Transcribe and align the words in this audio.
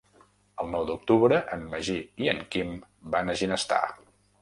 El 0.63 0.71
nou 0.75 0.87
d'octubre 0.91 1.39
en 1.57 1.67
Magí 1.75 1.99
i 2.25 2.33
en 2.35 2.43
Quim 2.57 2.75
van 3.17 3.35
a 3.35 3.41
Ginestar. 3.45 3.83